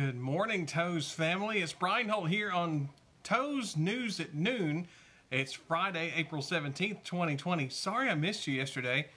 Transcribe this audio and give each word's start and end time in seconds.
Good 0.00 0.18
morning, 0.18 0.64
Toes 0.64 1.12
family. 1.12 1.58
It's 1.58 1.74
Brian 1.74 2.08
Holt 2.08 2.30
here 2.30 2.50
on 2.50 2.88
Toes 3.22 3.76
News 3.76 4.18
at 4.18 4.32
Noon. 4.32 4.88
It's 5.30 5.52
Friday, 5.52 6.14
April 6.16 6.40
17th, 6.40 7.04
2020. 7.04 7.68
Sorry 7.68 8.08
I 8.08 8.14
missed 8.14 8.46
you 8.46 8.54
yesterday. 8.54 9.08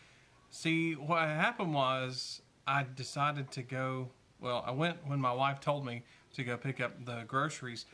See, 0.49 0.91
what 0.91 1.21
happened 1.21 1.73
was 1.73 2.41
I 2.67 2.85
decided 2.97 3.49
to 3.51 3.63
go, 3.63 4.09
well, 4.41 4.61
I 4.67 4.71
went 4.71 4.97
when 5.07 5.21
my 5.21 5.31
wife 5.31 5.61
told 5.61 5.85
me 5.85 6.03
to 6.33 6.43
go 6.43 6.57
pick 6.57 6.81
up 6.81 7.05
the 7.05 7.23
groceries. 7.27 7.85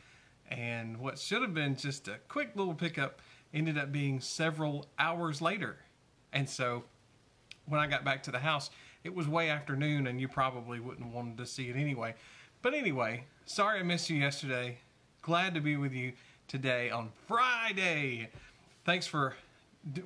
And 0.50 0.96
what 0.96 1.16
should 1.16 1.42
have 1.42 1.54
been 1.54 1.76
just 1.76 2.08
a 2.08 2.16
quick 2.26 2.56
little 2.56 2.74
pickup 2.74 3.22
ended 3.54 3.78
up 3.78 3.92
being 3.92 4.18
several 4.18 4.86
hours 4.98 5.40
later. 5.40 5.76
And 6.32 6.50
so 6.50 6.82
when 7.66 7.80
I 7.80 7.86
got 7.86 8.04
back 8.04 8.24
to 8.24 8.32
the 8.32 8.40
house, 8.40 8.68
it 9.04 9.14
was 9.14 9.28
way 9.28 9.48
afternoon 9.48 10.08
and 10.08 10.20
you 10.20 10.26
probably 10.26 10.80
wouldn't 10.80 11.04
have 11.04 11.14
wanted 11.14 11.38
to 11.38 11.46
see 11.46 11.68
it 11.68 11.76
anyway. 11.76 12.16
But 12.62 12.74
anyway, 12.74 13.24
sorry 13.46 13.80
I 13.80 13.82
missed 13.82 14.10
you 14.10 14.18
yesterday. 14.18 14.78
Glad 15.22 15.54
to 15.54 15.62
be 15.62 15.78
with 15.78 15.94
you 15.94 16.12
today 16.46 16.90
on 16.90 17.10
Friday. 17.26 18.28
Thanks 18.84 19.06
for 19.06 19.34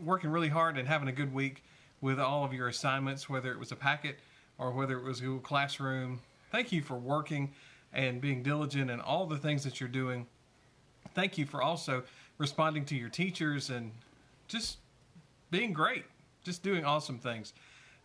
working 0.04 0.30
really 0.30 0.50
hard 0.50 0.78
and 0.78 0.86
having 0.86 1.08
a 1.08 1.12
good 1.12 1.34
week 1.34 1.64
with 2.00 2.20
all 2.20 2.44
of 2.44 2.52
your 2.52 2.68
assignments, 2.68 3.28
whether 3.28 3.50
it 3.50 3.58
was 3.58 3.72
a 3.72 3.76
packet 3.76 4.20
or 4.56 4.70
whether 4.70 4.96
it 4.96 5.02
was 5.02 5.20
Google 5.20 5.40
Classroom. 5.40 6.20
Thank 6.52 6.70
you 6.70 6.80
for 6.80 6.94
working 6.94 7.52
and 7.92 8.20
being 8.20 8.44
diligent 8.44 8.88
and 8.88 9.02
all 9.02 9.26
the 9.26 9.38
things 9.38 9.64
that 9.64 9.80
you're 9.80 9.88
doing. 9.88 10.26
Thank 11.12 11.36
you 11.36 11.46
for 11.46 11.60
also 11.60 12.04
responding 12.38 12.84
to 12.84 12.94
your 12.94 13.08
teachers 13.08 13.70
and 13.70 13.90
just 14.46 14.78
being 15.50 15.72
great, 15.72 16.04
just 16.44 16.62
doing 16.62 16.84
awesome 16.84 17.18
things. 17.18 17.52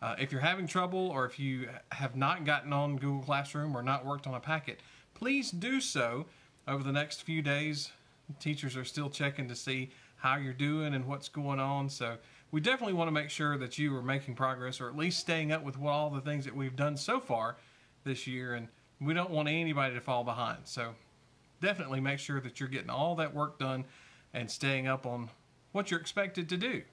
Uh, 0.02 0.16
if 0.17 0.31
you're 0.31 0.41
having 0.41 0.66
trouble 0.66 1.09
or 1.09 1.26
if 1.26 1.38
you 1.39 1.67
have 1.91 2.16
not 2.16 2.45
gotten 2.45 2.71
on 2.71 2.98
Google 2.98 3.21
Classroom 3.21 3.76
or 3.76 3.84
not 3.84 4.05
worked 4.05 4.27
on 4.27 4.34
a 4.34 4.39
packet, 4.39 4.80
please 5.13 5.52
do 5.52 5.81
so 5.81 6.25
over 6.67 6.84
the 6.84 6.91
next 6.91 7.23
few 7.23 7.41
days. 7.41 7.91
Teachers 8.39 8.78
are 8.78 8.86
still 8.86 9.09
checking 9.09 9.47
to 9.50 9.56
see 9.56 9.89
how 10.17 10.38
you're 10.38 10.53
doing 10.53 10.94
and 10.94 11.06
what's 11.06 11.28
going 11.28 11.59
on. 11.59 11.89
So 11.89 12.17
we 12.52 12.61
definitely 12.61 12.94
want 12.94 13.08
to 13.08 13.11
make 13.11 13.30
sure 13.30 13.58
that 13.58 13.78
you 13.78 13.95
are 13.95 14.02
making 14.02 14.36
progress 14.36 14.80
or 14.80 14.88
at 14.88 14.95
least 14.95 15.19
staying 15.19 15.52
up 15.52 15.64
with 15.64 15.78
what, 15.78 15.91
all 15.91 16.09
the 16.09 16.22
things 16.22 16.45
that 16.45 16.56
we've 16.56 16.75
done 16.75 16.95
so 16.95 17.19
far 17.19 17.58
this 18.06 18.25
year. 18.25 18.53
And 18.53 18.67
we 19.02 19.13
don't 19.13 19.30
want 19.30 19.50
anybody 19.50 19.95
to 19.95 20.02
fall 20.02 20.23
behind. 20.23 20.59
So 20.63 20.94
definitely 21.61 22.00
make 22.00 22.19
sure 22.19 22.39
that 22.41 22.59
you're 22.59 22.69
getting 22.69 22.89
all 22.89 23.16
that 23.16 23.34
work 23.34 23.59
done 23.59 23.86
and 24.34 24.50
staying 24.50 24.88
up 24.88 25.06
on 25.06 25.30
what 25.72 25.91
you're 25.91 26.00
expected 26.00 26.47
to 26.50 26.58
do. 26.58 26.84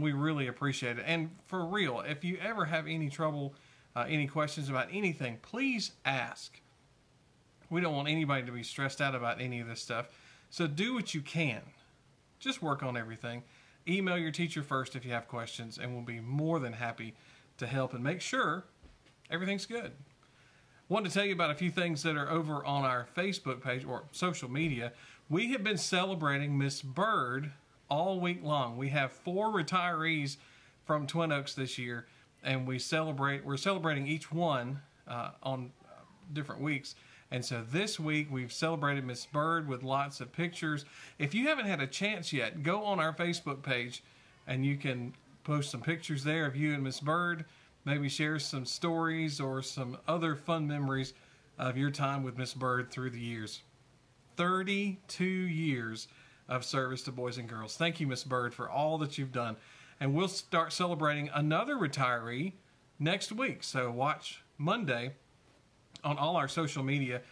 We 0.00 0.12
really 0.12 0.46
appreciate 0.46 0.98
it. 0.98 1.04
And 1.06 1.30
for 1.46 1.64
real, 1.64 2.00
if 2.00 2.24
you 2.24 2.38
ever 2.42 2.64
have 2.64 2.86
any 2.86 3.10
trouble, 3.10 3.54
uh, 3.94 4.06
any 4.08 4.26
questions 4.26 4.68
about 4.68 4.88
anything, 4.92 5.38
please 5.42 5.92
ask. 6.04 6.60
We 7.68 7.80
don't 7.80 7.94
want 7.94 8.08
anybody 8.08 8.44
to 8.46 8.52
be 8.52 8.62
stressed 8.62 9.00
out 9.00 9.14
about 9.14 9.40
any 9.40 9.60
of 9.60 9.68
this 9.68 9.80
stuff. 9.80 10.08
So 10.50 10.66
do 10.66 10.94
what 10.94 11.14
you 11.14 11.20
can. 11.20 11.62
Just 12.40 12.62
work 12.62 12.82
on 12.82 12.96
everything. 12.96 13.42
Email 13.86 14.18
your 14.18 14.32
teacher 14.32 14.62
first 14.62 14.96
if 14.96 15.04
you 15.04 15.12
have 15.12 15.28
questions, 15.28 15.78
and 15.78 15.94
we'll 15.94 16.04
be 16.04 16.20
more 16.20 16.58
than 16.58 16.72
happy 16.72 17.14
to 17.58 17.66
help 17.66 17.94
and 17.94 18.02
make 18.02 18.20
sure 18.20 18.64
everything's 19.30 19.66
good. 19.66 19.92
Want 20.88 21.06
to 21.06 21.12
tell 21.12 21.24
you 21.24 21.32
about 21.32 21.50
a 21.50 21.54
few 21.54 21.70
things 21.70 22.02
that 22.02 22.16
are 22.16 22.28
over 22.28 22.64
on 22.64 22.84
our 22.84 23.06
Facebook 23.16 23.62
page 23.62 23.84
or 23.84 24.04
social 24.10 24.50
media. 24.50 24.92
We 25.28 25.52
have 25.52 25.62
been 25.62 25.78
celebrating 25.78 26.58
Miss 26.58 26.82
Bird 26.82 27.52
all 27.90 28.20
week 28.20 28.42
long. 28.42 28.76
We 28.76 28.88
have 28.90 29.12
four 29.12 29.48
retirees 29.48 30.36
from 30.84 31.06
Twin 31.06 31.32
Oaks 31.32 31.54
this 31.54 31.78
year, 31.78 32.06
and 32.42 32.66
we 32.66 32.78
celebrate. 32.78 33.44
We're 33.44 33.56
celebrating 33.56 34.06
each 34.06 34.32
one 34.32 34.80
uh, 35.06 35.30
on 35.42 35.72
different 36.32 36.62
weeks. 36.62 36.94
And 37.30 37.44
so 37.44 37.62
this 37.70 38.00
week 38.00 38.28
we've 38.30 38.52
celebrated 38.52 39.04
Miss 39.04 39.24
Bird 39.26 39.68
with 39.68 39.82
lots 39.82 40.20
of 40.20 40.32
pictures. 40.32 40.84
If 41.18 41.34
you 41.34 41.46
haven't 41.46 41.66
had 41.66 41.80
a 41.80 41.86
chance 41.86 42.32
yet, 42.32 42.62
go 42.62 42.82
on 42.84 42.98
our 42.98 43.14
Facebook 43.14 43.62
page 43.62 44.02
and 44.46 44.66
you 44.66 44.76
can 44.76 45.14
post 45.44 45.70
some 45.70 45.80
pictures 45.80 46.24
there 46.24 46.46
of 46.46 46.56
you 46.56 46.74
and 46.74 46.82
Miss 46.82 46.98
Bird. 46.98 47.44
Maybe 47.84 48.08
share 48.08 48.38
some 48.38 48.66
stories 48.66 49.40
or 49.40 49.62
some 49.62 49.96
other 50.08 50.34
fun 50.34 50.66
memories 50.66 51.14
of 51.56 51.76
your 51.76 51.90
time 51.90 52.24
with 52.24 52.36
Miss 52.36 52.52
Bird 52.52 52.90
through 52.90 53.10
the 53.10 53.20
years. 53.20 53.62
32 54.36 55.24
years 55.24 56.08
of 56.50 56.64
service 56.64 57.02
to 57.02 57.12
boys 57.12 57.38
and 57.38 57.48
girls. 57.48 57.76
Thank 57.76 58.00
you, 58.00 58.06
Miss 58.06 58.24
Bird, 58.24 58.52
for 58.52 58.68
all 58.68 58.98
that 58.98 59.16
you've 59.16 59.32
done. 59.32 59.56
And 60.00 60.12
we'll 60.12 60.28
start 60.28 60.72
celebrating 60.72 61.30
another 61.32 61.76
retiree 61.76 62.52
next 62.98 63.32
week. 63.32 63.62
So 63.62 63.90
watch 63.90 64.42
Monday 64.58 65.12
on 66.02 66.18
all 66.18 66.36
our 66.36 66.48
social 66.48 66.82
media 66.82 67.22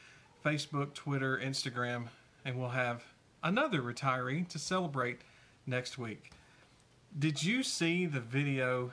Facebook, 0.45 0.95
Twitter, 0.95 1.39
Instagram, 1.43 2.07
and 2.45 2.59
we'll 2.59 2.69
have 2.71 3.05
another 3.43 3.83
retiree 3.83 4.47
to 4.49 4.59
celebrate 4.59 5.21
next 5.67 5.99
week. 5.99 6.31
Did 7.19 7.43
you 7.43 7.63
see 7.63 8.07
the 8.07 8.21
video 8.21 8.93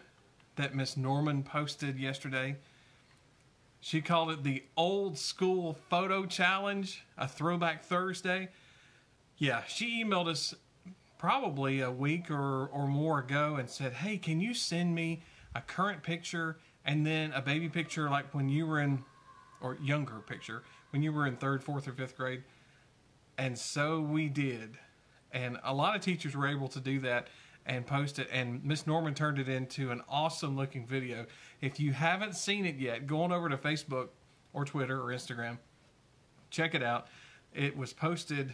that 0.56 0.74
Miss 0.74 0.98
Norman 0.98 1.44
posted 1.44 2.00
yesterday? 2.00 2.56
She 3.80 4.02
called 4.02 4.32
it 4.32 4.44
the 4.44 4.64
old 4.76 5.18
school 5.20 5.78
photo 5.90 6.26
challenge, 6.26 7.06
a 7.18 7.28
throwback 7.28 7.84
Thursday. 7.84 8.50
Yeah, 9.38 9.64
she 9.68 10.04
emailed 10.04 10.28
us 10.28 10.56
probably 11.18 11.82
a 11.82 11.92
week 11.92 12.32
or, 12.32 12.68
or 12.68 12.88
more 12.88 13.20
ago 13.20 13.56
and 13.56 13.70
said, 13.70 13.94
Hey, 13.94 14.18
can 14.18 14.40
you 14.40 14.54
send 14.54 14.96
me 14.96 15.24
a 15.54 15.62
current 15.62 16.04
picture 16.04 16.58
and 16.86 17.06
then 17.06 17.32
a 17.34 17.42
baby 17.42 17.68
picture 17.68 18.10
like 18.10 18.34
when 18.34 18.48
you 18.48 18.66
were 18.66 18.80
in, 18.80 19.04
or 19.62 19.78
younger 19.82 20.20
picture, 20.20 20.64
when 20.92 21.02
you 21.02 21.12
were 21.12 21.26
in 21.26 21.36
third, 21.36 21.64
fourth, 21.64 21.88
or 21.88 21.92
fifth 21.92 22.16
grade? 22.16 22.44
And 23.38 23.58
so 23.58 24.00
we 24.00 24.30
did. 24.30 24.78
And 25.32 25.58
a 25.64 25.74
lot 25.74 25.96
of 25.96 26.02
teachers 26.02 26.36
were 26.36 26.48
able 26.48 26.70
to 26.70 26.80
do 26.80 27.00
that 27.02 27.28
and 27.66 27.86
post 27.86 28.20
it. 28.20 28.30
And 28.32 28.64
Miss 28.64 28.88
Norman 28.88 29.14
turned 29.14 29.40
it 29.40 29.50
into 29.50 29.92
an 29.92 30.02
awesome 30.08 30.56
looking 30.56 30.86
video. 30.86 31.26
If 31.60 31.80
you 31.80 31.92
haven't 31.92 32.36
seen 32.36 32.66
it 32.66 32.76
yet, 32.78 33.08
go 33.08 33.24
on 33.24 33.34
over 33.34 33.50
to 33.50 33.58
Facebook 33.58 34.10
or 34.54 34.64
Twitter 34.64 35.02
or 35.02 35.08
Instagram. 35.08 35.58
Check 36.52 36.76
it 36.76 36.84
out. 36.84 37.08
It 37.54 37.76
was 37.76 37.92
posted 37.92 38.54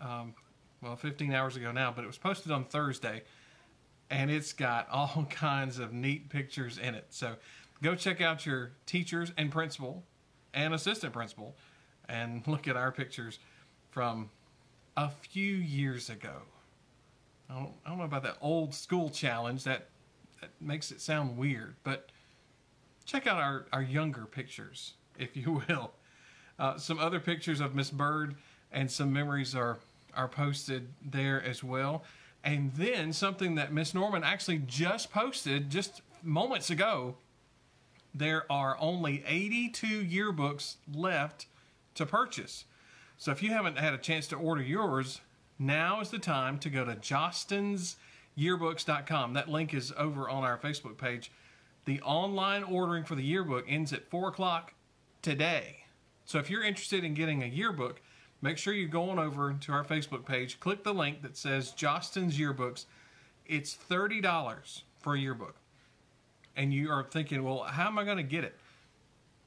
um, 0.00 0.34
well, 0.82 0.96
15 0.96 1.32
hours 1.32 1.56
ago 1.56 1.72
now, 1.72 1.92
but 1.94 2.04
it 2.04 2.06
was 2.06 2.18
posted 2.18 2.52
on 2.52 2.64
Thursday, 2.64 3.22
and 4.10 4.30
it's 4.30 4.52
got 4.52 4.88
all 4.92 5.26
kinds 5.30 5.78
of 5.78 5.92
neat 5.92 6.28
pictures 6.28 6.78
in 6.78 6.94
it. 6.94 7.06
So 7.10 7.36
go 7.82 7.94
check 7.94 8.20
out 8.20 8.46
your 8.46 8.72
teachers 8.86 9.32
and 9.36 9.50
principal 9.50 10.04
and 10.54 10.74
assistant 10.74 11.12
principal 11.12 11.56
and 12.08 12.42
look 12.46 12.68
at 12.68 12.76
our 12.76 12.92
pictures 12.92 13.38
from 13.90 14.30
a 14.96 15.10
few 15.10 15.54
years 15.54 16.10
ago. 16.10 16.42
I 17.48 17.54
don't, 17.54 17.72
I 17.84 17.90
don't 17.90 17.98
know 17.98 18.04
about 18.04 18.24
that 18.24 18.38
old 18.40 18.74
school 18.74 19.10
challenge. 19.10 19.64
That, 19.64 19.88
that 20.40 20.50
makes 20.60 20.90
it 20.90 21.00
sound 21.00 21.36
weird, 21.36 21.76
but 21.84 22.10
check 23.04 23.26
out 23.26 23.38
our, 23.40 23.66
our 23.72 23.82
younger 23.82 24.26
pictures, 24.26 24.94
if 25.18 25.36
you 25.36 25.62
will. 25.68 25.92
Uh, 26.58 26.78
some 26.78 26.98
other 26.98 27.20
pictures 27.20 27.60
of 27.60 27.74
Miss 27.74 27.90
Bird 27.90 28.34
and 28.72 28.90
some 28.90 29.12
memories 29.12 29.54
are 29.54 29.78
are 30.14 30.28
posted 30.28 30.88
there 31.04 31.42
as 31.42 31.62
well. 31.62 32.02
And 32.42 32.72
then 32.74 33.12
something 33.12 33.54
that 33.56 33.72
Miss 33.72 33.94
Norman 33.94 34.24
actually 34.24 34.58
just 34.58 35.12
posted 35.12 35.68
just 35.68 36.00
moments 36.22 36.70
ago. 36.70 37.16
There 38.14 38.50
are 38.50 38.78
only 38.80 39.22
82 39.26 40.04
yearbooks 40.04 40.76
left 40.92 41.46
to 41.96 42.06
purchase. 42.06 42.64
So 43.18 43.30
if 43.30 43.42
you 43.42 43.50
haven't 43.50 43.78
had 43.78 43.92
a 43.94 43.98
chance 43.98 44.26
to 44.28 44.36
order 44.36 44.62
yours, 44.62 45.20
now 45.58 46.00
is 46.00 46.10
the 46.10 46.18
time 46.18 46.58
to 46.60 46.70
go 46.70 46.84
to 46.84 46.94
jostensyearbooks.com. 46.94 49.32
That 49.34 49.48
link 49.48 49.74
is 49.74 49.92
over 49.98 50.28
on 50.28 50.44
our 50.44 50.58
Facebook 50.58 50.98
page. 50.98 51.32
The 51.84 52.00
online 52.02 52.62
ordering 52.62 53.04
for 53.04 53.14
the 53.14 53.22
yearbook 53.22 53.64
ends 53.68 53.92
at 53.92 54.10
4 54.10 54.28
o'clock 54.28 54.74
today. 55.22 55.84
So 56.24 56.38
if 56.38 56.50
you're 56.50 56.64
interested 56.64 57.04
in 57.04 57.14
getting 57.14 57.42
a 57.42 57.46
yearbook, 57.46 58.00
make 58.42 58.58
sure 58.58 58.72
you 58.72 58.88
go 58.88 59.10
on 59.10 59.18
over 59.18 59.52
to 59.52 59.72
our 59.72 59.84
Facebook 59.84 60.24
page, 60.26 60.60
click 60.60 60.84
the 60.84 60.94
link 60.94 61.22
that 61.22 61.36
says 61.36 61.72
Jostens 61.72 62.34
Yearbooks. 62.34 62.84
It's 63.46 63.76
$30 63.88 64.82
for 64.98 65.14
a 65.14 65.18
yearbook. 65.18 65.56
And 66.56 66.72
you 66.72 66.90
are 66.90 67.04
thinking, 67.04 67.44
well, 67.44 67.62
how 67.62 67.86
am 67.86 67.98
I 67.98 68.04
going 68.04 68.16
to 68.16 68.22
get 68.22 68.44
it? 68.44 68.56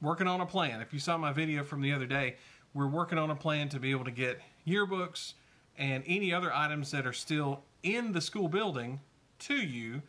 Working 0.01 0.27
on 0.27 0.41
a 0.41 0.45
plan. 0.45 0.81
If 0.81 0.93
you 0.93 0.99
saw 0.99 1.17
my 1.17 1.33
video 1.33 1.63
from 1.63 1.81
the 1.81 1.91
other 1.91 2.05
day, 2.05 2.35
we're 2.73 2.87
working 2.87 3.17
on 3.17 3.31
a 3.31 3.35
plan 3.35 3.67
to 3.69 3.79
be 3.79 3.91
able 3.91 4.05
to 4.05 4.11
get 4.11 4.39
yearbooks 4.67 5.33
and 5.77 6.03
any 6.05 6.33
other 6.33 6.53
items 6.53 6.91
that 6.91 7.05
are 7.05 7.13
still 7.13 7.63
in 7.83 8.11
the 8.11 8.21
school 8.21 8.47
building 8.47 8.99
to 9.39 9.55
you. 9.55 10.01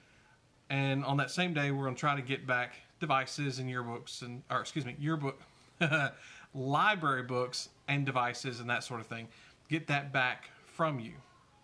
And 0.69 1.05
on 1.05 1.17
that 1.17 1.31
same 1.31 1.55
day, 1.55 1.71
we're 1.71 1.85
going 1.85 1.95
to 1.95 2.01
try 2.01 2.15
to 2.15 2.23
get 2.23 2.47
back 2.47 2.75
devices 3.01 3.59
and 3.59 3.69
yearbooks 3.69 4.23
and, 4.23 4.43
or 4.51 4.61
excuse 4.61 4.85
me, 4.85 4.95
yearbook, 4.99 5.41
library 6.55 7.23
books 7.23 7.71
and 7.91 8.07
devices 8.07 8.61
and 8.61 8.71
that 8.71 8.85
sort 8.85 9.01
of 9.01 9.07
thing. 9.07 9.29
Get 9.69 9.89
that 9.89 10.13
back 10.13 10.49
from 10.65 11.01
you. 11.01 11.13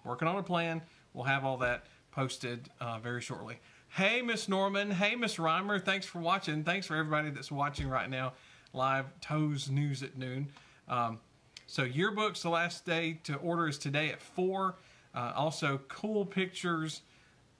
Working 0.05 0.29
on 0.29 0.37
a 0.37 0.43
plan. 0.43 0.83
We'll 1.15 1.25
have 1.25 1.45
all 1.45 1.57
that 1.59 1.87
posted 2.11 2.69
uh, 2.81 2.99
very 2.99 3.23
shortly. 3.23 3.59
Hey, 3.89 4.21
Miss 4.21 4.49
Norman. 4.49 4.91
Hey, 4.91 5.15
Miss 5.15 5.37
Reimer. 5.37 5.83
Thanks 5.83 6.05
for 6.05 6.19
watching. 6.19 6.65
Thanks 6.65 6.87
for 6.87 6.97
everybody 6.97 7.31
that's 7.31 7.51
watching 7.51 7.89
right 7.89 8.11
now. 8.11 8.35
Live 8.73 9.07
Toes 9.21 9.71
News 9.71 10.03
at 10.03 10.19
noon. 10.19 10.49
Um, 10.89 11.21
so 11.67 11.87
yearbooks, 11.87 12.43
the 12.43 12.51
last 12.51 12.85
day 12.85 13.21
to 13.25 13.37
order 13.37 13.69
is 13.69 13.79
today 13.79 14.11
at 14.11 14.21
4. 14.21 14.75
Uh, 15.15 15.33
also, 15.35 15.81
cool 15.89 16.27
pictures 16.27 17.03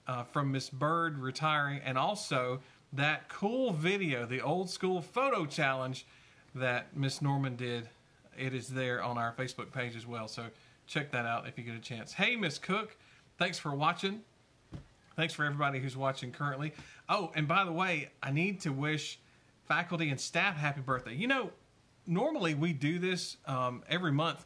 uh, 0.07 0.23
from 0.23 0.51
Miss 0.51 0.69
Bird 0.69 1.17
retiring, 1.17 1.81
and 1.83 1.97
also 1.97 2.59
that 2.93 3.29
cool 3.29 3.71
video, 3.73 4.25
the 4.25 4.41
old 4.41 4.69
school 4.69 5.01
photo 5.01 5.45
challenge 5.45 6.05
that 6.53 6.95
Miss 6.95 7.21
Norman 7.21 7.55
did. 7.55 7.89
It 8.37 8.53
is 8.53 8.67
there 8.67 9.01
on 9.03 9.17
our 9.17 9.33
Facebook 9.33 9.71
page 9.71 9.95
as 9.95 10.05
well. 10.05 10.27
So 10.27 10.45
check 10.85 11.11
that 11.11 11.25
out 11.25 11.47
if 11.47 11.57
you 11.57 11.63
get 11.63 11.75
a 11.75 11.79
chance. 11.79 12.13
Hey, 12.13 12.35
Miss 12.35 12.57
Cook, 12.57 12.95
thanks 13.37 13.57
for 13.57 13.73
watching. 13.73 14.21
Thanks 15.15 15.33
for 15.33 15.45
everybody 15.45 15.79
who's 15.79 15.97
watching 15.97 16.31
currently. 16.31 16.73
Oh, 17.09 17.31
and 17.35 17.47
by 17.47 17.65
the 17.65 17.71
way, 17.71 18.09
I 18.21 18.31
need 18.31 18.61
to 18.61 18.71
wish 18.71 19.19
faculty 19.67 20.09
and 20.09 20.19
staff 20.19 20.55
happy 20.55 20.81
birthday. 20.81 21.15
You 21.15 21.27
know, 21.27 21.51
normally 22.05 22.53
we 22.53 22.73
do 22.73 22.99
this 22.99 23.37
um, 23.45 23.83
every 23.89 24.11
month. 24.11 24.45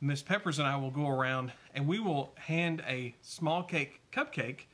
Miss 0.00 0.20
Peppers 0.20 0.58
and 0.58 0.68
I 0.68 0.76
will 0.76 0.90
go 0.90 1.08
around 1.08 1.52
and 1.74 1.86
we 1.86 2.00
will 2.00 2.32
hand 2.36 2.82
a 2.86 3.14
small 3.22 3.62
cake 3.62 4.00
cupcake 4.12 4.64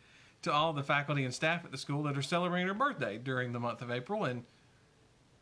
to 0.43 0.52
all 0.52 0.72
the 0.72 0.82
faculty 0.82 1.25
and 1.25 1.34
staff 1.34 1.64
at 1.64 1.70
the 1.70 1.78
school 1.78 2.02
that 2.04 2.16
are 2.16 2.22
celebrating 2.22 2.66
their 2.66 2.75
birthday 2.75 3.19
during 3.19 3.52
the 3.52 3.61
month 3.61 3.82
of 3.82 3.90
April. 3.90 4.25
And 4.25 4.44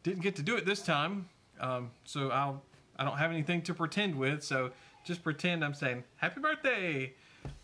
didn't 0.03 0.23
get 0.23 0.37
to 0.37 0.43
do 0.43 0.57
it 0.57 0.65
this 0.65 0.83
time, 0.83 1.29
um, 1.61 1.91
so 2.05 2.31
I'll 2.31 2.63
I 2.99 3.05
don't 3.05 3.19
have 3.19 3.31
anything 3.31 3.63
to 3.63 3.75
pretend 3.75 4.15
with. 4.15 4.43
So 4.43 4.71
just 5.05 5.23
pretend 5.23 5.65
I'm 5.65 5.75
saying 5.75 6.05
happy 6.17 6.41
birthday, 6.41 7.15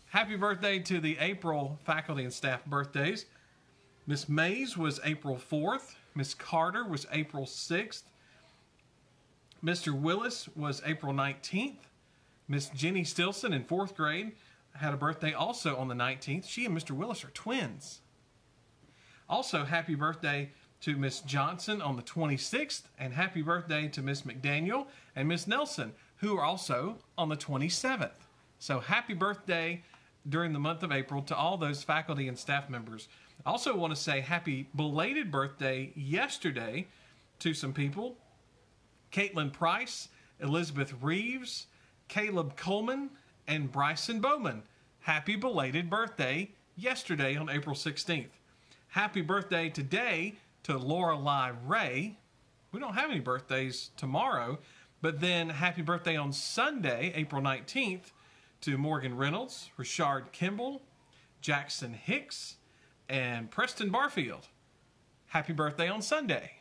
happy 0.07 0.35
birthday 0.35 0.79
to 0.79 0.99
the 0.99 1.17
April 1.19 1.79
faculty 1.85 2.23
and 2.23 2.33
staff 2.33 2.65
birthdays. 2.65 3.25
Miss 4.05 4.27
Mays 4.27 4.77
was 4.77 4.99
April 5.03 5.37
4th. 5.37 5.95
Miss 6.15 6.33
Carter 6.33 6.85
was 6.85 7.07
April 7.11 7.45
6th. 7.45 8.03
Mr. 9.63 9.97
Willis 9.97 10.49
was 10.55 10.81
April 10.85 11.13
19th. 11.13 11.77
Miss 12.47 12.69
Jenny 12.69 13.05
Stilson 13.05 13.53
in 13.53 13.63
fourth 13.63 13.95
grade 13.95 14.33
had 14.75 14.93
a 14.93 14.97
birthday 14.97 15.33
also 15.33 15.77
on 15.77 15.87
the 15.87 15.95
19th. 15.95 16.47
She 16.47 16.65
and 16.65 16.77
Mr. 16.77 16.91
Willis 16.91 17.23
are 17.23 17.29
twins. 17.29 18.01
Also, 19.29 19.63
happy 19.63 19.95
birthday 19.95 20.51
to 20.83 20.97
Miss 20.97 21.21
Johnson 21.21 21.81
on 21.81 21.95
the 21.95 22.01
26th, 22.01 22.81
and 22.99 23.13
happy 23.13 23.41
birthday 23.41 23.87
to 23.87 24.01
Miss 24.01 24.23
McDaniel 24.23 24.87
and 25.15 25.29
Miss 25.29 25.47
Nelson, 25.47 25.93
who 26.17 26.37
are 26.37 26.43
also 26.43 26.97
on 27.17 27.29
the 27.29 27.37
27th. 27.37 28.17
So, 28.59 28.81
happy 28.81 29.13
birthday 29.13 29.81
during 30.27 30.51
the 30.51 30.59
month 30.59 30.83
of 30.83 30.91
April 30.91 31.21
to 31.21 31.35
all 31.37 31.55
those 31.55 31.83
faculty 31.83 32.27
and 32.27 32.37
staff 32.37 32.69
members. 32.69 33.07
I 33.45 33.51
also 33.51 33.77
want 33.77 33.95
to 33.95 34.01
say 34.01 34.19
happy 34.19 34.67
belated 34.75 35.31
birthday 35.31 35.93
yesterday 35.95 36.87
to 37.39 37.53
some 37.53 37.71
people 37.71 38.17
Caitlin 39.13 39.53
Price, 39.53 40.09
Elizabeth 40.41 40.93
Reeves, 41.01 41.67
Caleb 42.09 42.57
Coleman, 42.57 43.09
and 43.47 43.71
Bryson 43.71 44.19
Bowman. 44.19 44.63
Happy 44.99 45.37
belated 45.37 45.89
birthday 45.89 46.51
yesterday 46.75 47.37
on 47.37 47.49
April 47.49 47.75
16th. 47.75 48.27
Happy 48.89 49.21
birthday 49.21 49.69
today 49.69 50.35
to 50.63 50.77
Lorelei 50.77 51.51
Ray. 51.65 52.17
We 52.71 52.79
don't 52.79 52.95
have 52.95 53.11
any 53.11 53.19
birthdays 53.19 53.91
tomorrow, 53.97 54.59
but 55.01 55.19
then 55.19 55.49
happy 55.49 55.81
birthday 55.81 56.15
on 56.15 56.31
Sunday, 56.31 57.11
April 57.15 57.41
19th, 57.41 58.11
to 58.61 58.77
Morgan 58.77 59.15
Reynolds, 59.17 59.69
Richard 59.77 60.31
Kimball, 60.31 60.81
Jackson 61.41 61.93
Hicks, 61.93 62.55
and 63.09 63.51
Preston 63.51 63.89
Barfield. 63.89 64.47
Happy 65.27 65.51
birthday 65.51 65.89
on 65.89 66.01
Sunday. 66.01 66.51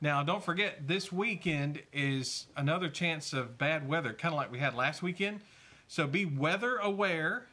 Now, 0.00 0.22
don't 0.22 0.44
forget, 0.44 0.88
this 0.88 1.12
weekend 1.12 1.82
is 1.92 2.46
another 2.56 2.88
chance 2.88 3.32
of 3.32 3.56
bad 3.56 3.88
weather, 3.88 4.12
kind 4.12 4.34
of 4.34 4.36
like 4.36 4.50
we 4.50 4.58
had 4.58 4.74
last 4.74 5.02
weekend. 5.02 5.40
So 5.86 6.06
be 6.06 6.24
weather 6.24 6.76
aware. 6.76 7.46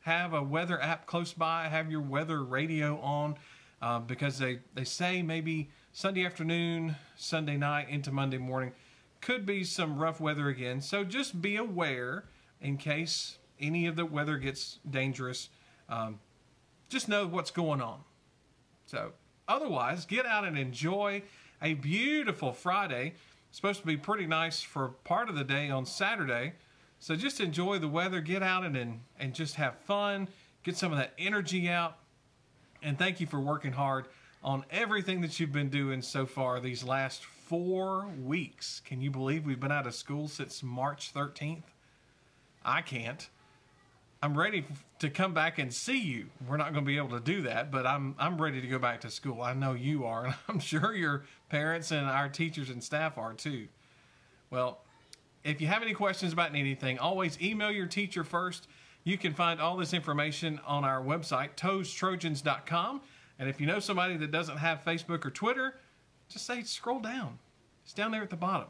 Have 0.00 0.32
a 0.32 0.42
weather 0.42 0.80
app 0.80 1.06
close 1.06 1.32
by. 1.32 1.68
Have 1.68 1.90
your 1.90 2.00
weather 2.00 2.42
radio 2.42 2.98
on 3.00 3.36
uh, 3.82 3.98
because 3.98 4.38
they, 4.38 4.60
they 4.74 4.84
say 4.84 5.20
maybe 5.22 5.68
Sunday 5.92 6.24
afternoon, 6.24 6.96
Sunday 7.16 7.56
night 7.56 7.88
into 7.90 8.10
Monday 8.10 8.38
morning 8.38 8.72
could 9.20 9.46
be 9.46 9.64
some 9.64 9.98
rough 9.98 10.20
weather 10.20 10.48
again. 10.48 10.80
So 10.80 11.04
just 11.04 11.40
be 11.40 11.56
aware 11.56 12.24
in 12.60 12.76
case 12.76 13.38
any 13.60 13.86
of 13.86 13.96
the 13.96 14.04
weather 14.04 14.36
gets 14.36 14.78
dangerous. 14.88 15.48
Um, 15.88 16.18
just 16.88 17.08
know 17.08 17.26
what's 17.26 17.50
going 17.50 17.80
on. 17.80 18.00
So 18.84 19.12
otherwise, 19.48 20.04
get 20.04 20.26
out 20.26 20.44
and 20.44 20.58
enjoy 20.58 21.22
a 21.62 21.74
beautiful 21.74 22.52
Friday. 22.52 23.14
It's 23.48 23.56
supposed 23.56 23.80
to 23.80 23.86
be 23.86 23.96
pretty 23.96 24.26
nice 24.26 24.60
for 24.60 24.88
part 25.04 25.28
of 25.28 25.36
the 25.36 25.44
day 25.44 25.70
on 25.70 25.86
Saturday. 25.86 26.54
So 26.98 27.16
just 27.16 27.40
enjoy 27.40 27.78
the 27.78 27.88
weather, 27.88 28.20
get 28.20 28.42
out 28.42 28.64
and, 28.64 28.76
and, 28.76 29.00
and 29.18 29.34
just 29.34 29.54
have 29.54 29.76
fun, 29.78 30.28
get 30.62 30.76
some 30.76 30.92
of 30.92 30.98
that 30.98 31.14
energy 31.18 31.68
out. 31.68 31.98
And 32.82 32.98
thank 32.98 33.20
you 33.20 33.26
for 33.26 33.38
working 33.38 33.72
hard 33.72 34.06
on 34.42 34.64
everything 34.70 35.20
that 35.20 35.38
you've 35.38 35.52
been 35.52 35.68
doing 35.68 36.02
so 36.02 36.26
far 36.26 36.58
these 36.58 36.82
last 36.82 37.24
four 37.24 38.08
weeks. 38.24 38.82
Can 38.84 39.00
you 39.00 39.10
believe 39.10 39.46
we've 39.46 39.60
been 39.60 39.72
out 39.72 39.86
of 39.86 39.94
school 39.94 40.26
since 40.26 40.62
March 40.62 41.14
13th? 41.14 41.62
I 42.64 42.82
can't. 42.82 43.28
I'm 44.20 44.38
ready 44.38 44.64
to 45.00 45.10
come 45.10 45.34
back 45.34 45.58
and 45.58 45.72
see 45.72 45.98
you. 45.98 46.26
We're 46.48 46.56
not 46.56 46.72
going 46.72 46.84
to 46.84 46.88
be 46.88 46.96
able 46.96 47.10
to 47.10 47.20
do 47.20 47.42
that, 47.42 47.72
but 47.72 47.86
I'm 47.86 48.14
I'm 48.18 48.40
ready 48.40 48.60
to 48.60 48.66
go 48.68 48.78
back 48.78 49.00
to 49.00 49.10
school. 49.10 49.42
I 49.42 49.52
know 49.52 49.72
you 49.74 50.04
are, 50.04 50.26
and 50.26 50.34
I'm 50.48 50.60
sure 50.60 50.94
your 50.94 51.24
parents 51.48 51.90
and 51.90 52.06
our 52.06 52.28
teachers 52.28 52.70
and 52.70 52.82
staff 52.82 53.18
are 53.18 53.34
too. 53.34 53.66
Well, 54.50 54.80
if 55.42 55.60
you 55.60 55.66
have 55.66 55.82
any 55.82 55.92
questions 55.92 56.32
about 56.32 56.54
anything, 56.54 56.98
always 57.00 57.40
email 57.40 57.70
your 57.70 57.86
teacher 57.86 58.22
first. 58.22 58.68
You 59.04 59.18
can 59.18 59.34
find 59.34 59.60
all 59.60 59.76
this 59.76 59.92
information 59.92 60.60
on 60.66 60.84
our 60.84 61.02
website, 61.02 61.56
toestrojans.com. 61.56 63.00
And 63.38 63.48
if 63.48 63.60
you 63.60 63.66
know 63.66 63.80
somebody 63.80 64.16
that 64.16 64.30
doesn't 64.30 64.58
have 64.58 64.84
Facebook 64.84 65.24
or 65.24 65.30
Twitter, 65.30 65.74
just 66.28 66.46
say 66.46 66.62
scroll 66.62 67.00
down. 67.00 67.38
It's 67.84 67.92
down 67.92 68.12
there 68.12 68.22
at 68.22 68.30
the 68.30 68.36
bottom. 68.36 68.68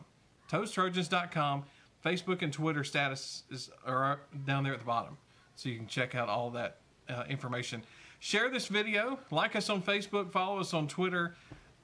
toestrojans.com. 0.50 1.64
Facebook 2.04 2.42
and 2.42 2.52
Twitter 2.52 2.82
status 2.82 3.44
is 3.50 3.70
are 3.86 4.20
down 4.46 4.64
there 4.64 4.72
at 4.72 4.80
the 4.80 4.86
bottom. 4.86 5.18
So 5.54 5.68
you 5.68 5.76
can 5.76 5.86
check 5.86 6.14
out 6.14 6.28
all 6.28 6.50
that 6.50 6.78
uh, 7.08 7.24
information. 7.28 7.84
Share 8.18 8.50
this 8.50 8.68
video, 8.68 9.18
like 9.30 9.56
us 9.56 9.68
on 9.68 9.82
Facebook, 9.82 10.32
follow 10.32 10.60
us 10.60 10.74
on 10.74 10.88
Twitter, 10.88 11.34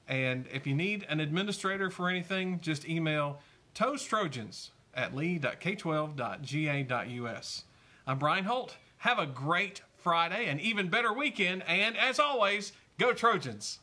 and 0.07 0.47
if 0.51 0.65
you 0.65 0.73
need 0.73 1.05
an 1.07 1.19
administrator 1.19 1.89
for 1.89 2.09
anything, 2.09 2.59
just 2.61 2.87
email 2.87 3.39
toestrojans 3.75 4.69
at 4.93 5.13
lee.k12.ga.us. 5.15 7.63
I'm 8.09 8.17
Brian 8.17 8.45
Holt. 8.45 8.75
Have 8.97 9.19
a 9.19 9.27
great 9.27 9.83
Friday, 9.97 10.47
an 10.47 10.59
even 10.59 10.89
better 10.89 11.13
weekend, 11.13 11.61
and 11.67 11.95
as 11.95 12.19
always, 12.19 12.71
go 12.97 13.13
Trojans! 13.13 13.77